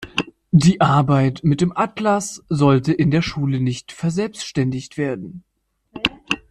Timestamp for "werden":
4.97-5.43